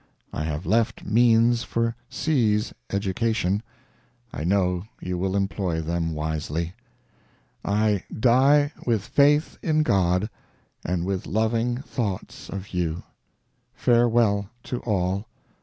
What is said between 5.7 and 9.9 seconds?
them wisely. I die with faith in